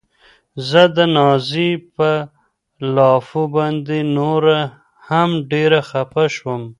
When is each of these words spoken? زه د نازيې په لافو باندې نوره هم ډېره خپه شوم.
زه 0.69 0.81
د 0.97 0.97
نازيې 1.15 1.71
په 1.95 2.09
لافو 2.95 3.41
باندې 3.55 3.97
نوره 4.17 4.57
هم 5.07 5.29
ډېره 5.51 5.79
خپه 5.89 6.23
شوم. 6.35 6.61